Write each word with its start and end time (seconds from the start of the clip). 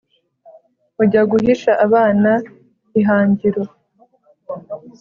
ujya 1.01 1.21
guhisha 1.31 1.71
abana 1.85 2.31
i 2.99 3.01
hangiro 3.07 3.63